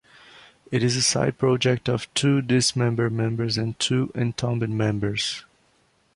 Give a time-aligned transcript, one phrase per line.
[0.71, 5.43] It is a side project of two Dismember members and two Entombed members.